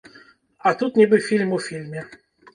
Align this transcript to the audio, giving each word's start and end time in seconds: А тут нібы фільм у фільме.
А 0.69 0.71
тут 0.79 0.97
нібы 1.03 1.21
фільм 1.29 1.53
у 1.59 1.61
фільме. 1.69 2.09